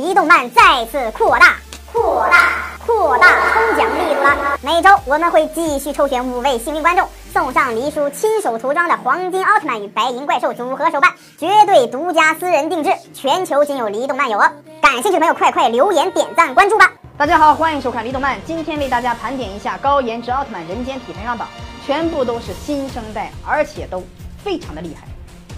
[0.00, 1.56] 离动漫再次扩大、
[1.92, 2.52] 扩大、
[2.86, 4.58] 扩大抽奖力度了。
[4.62, 14.50] 每周我们会继续抽选五位幸运观众，送上黎叔亲手涂装的黄金奥特曼与白银怪兽组合手办，绝对独家私人定制，全球仅有黎动漫有哦。
[14.80, 16.90] 感兴趣的朋友，快快留言、点赞、关注吧！
[17.18, 18.38] 大家好，欢迎收看黎动漫。
[18.46, 21.46] 今天为大家盘点一下高颜值奥特曼人间体排行榜，
[21.84, 24.02] 全部都是新生代，而且都
[24.42, 25.06] 非常的厉害。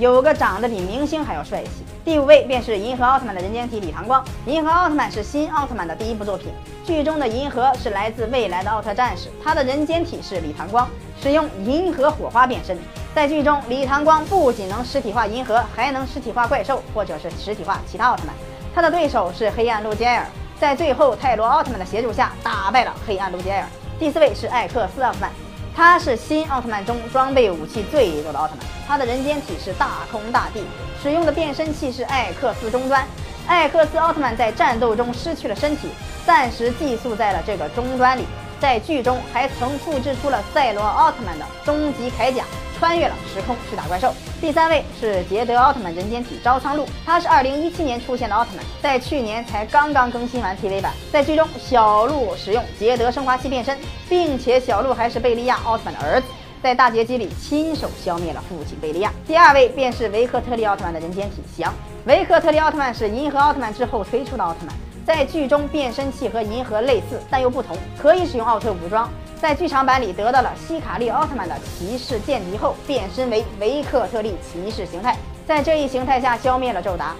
[0.03, 1.85] 有个长得比明星还要帅气。
[2.05, 4.21] 第五位便是银河奥特曼的人间体李唐光。
[4.47, 6.49] 银河奥特曼是新奥特曼的第一部作品，
[6.85, 10.91] 剧中的银河是来自未来的奥特战士，他的人间体是李唐光，
[11.23, 12.77] 使用银河火花变身。
[13.15, 18.35] 在剧中，李唐光不仅能实体化银河，还能实体化怪兽，或者是实体化其他奥特曼。
[18.75, 20.27] 他的对手是黑暗路杰尔，
[20.59, 23.65] 在最后泰罗奥特曼的协助下打败了黑暗路杰尔。
[24.01, 25.31] 第四位是艾克斯奥特曼。
[25.75, 30.63] 他是新奥特曼中装备武器最多的奥特曼，他的人间体是大空大地，
[31.03, 33.07] 使用的变身器是艾克斯终端。
[33.47, 35.89] 艾克斯奥特曼在战斗中失去了身体，
[36.27, 38.25] 暂时寄宿在了这个终端里。
[38.61, 42.45] 在剧中还曾复制出了赛罗奥特曼的终极铠甲。
[42.83, 44.13] 穿越了时空去打怪兽。
[44.41, 50.93] 第三位是捷德奥特曼人间体招仓路，他是二零一七年出现的奥特曼，在去年才刚刚更新完 TV 版。
[51.13, 56.27] 在剧中，小鹿使用捷德升华器变身，并且小鹿还是贝利亚奥特曼的儿子，
[56.61, 59.13] 在大结局里亲手消灭了父亲贝利亚。
[59.29, 61.73] 第二位便是维克特利奥特曼的人间体翔。
[62.07, 64.75] 维克特利奥特曼是银河奥特曼之后推出的奥特曼，
[65.07, 69.09] 在剧中变身器和银河类似，但又不同，可以使用奥特武装。
[69.43, 77.17] 在剧场版里得到了希卡利奥特曼的骑士剑敌后，变身为维克特利骑士形态，在这一形态下消灭了宙达。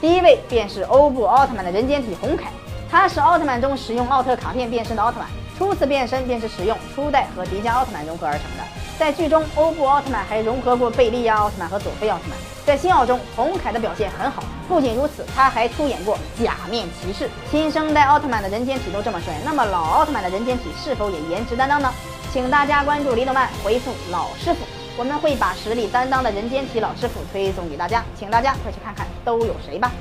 [0.00, 2.44] 第一位便是欧布奥特曼的人间体红凯，
[2.88, 8.62] 他是奥特曼中使用奥特卡片变身的奥特曼，初次变身便是使用初代和迪迦奥特曼融合而成的。
[8.96, 12.53] 在剧中，欧布奥特曼还融合过贝利亚奥特曼和佐菲奥特曼。
[12.66, 14.42] 在新奥中，红凯的表现很好。
[14.66, 17.28] 不仅如此，他还出演过假面骑士。
[17.50, 21.92] 新生代奥特曼的人间体都这么帅，那么老奥特曼的人间体是否也颜值担当呢？
[22.32, 24.60] 请大家关注李动漫，回复老师傅，
[24.96, 29.92] 我们会把实力担当的人间体老师傅推送给大家，请大家快去看看都有谁吧。